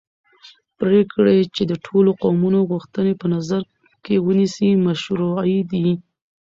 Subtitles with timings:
[0.79, 3.61] پرېکړې چې د ټولو قومونو غوښتنې په نظر
[4.05, 5.87] کې ونیسي مشروعې دي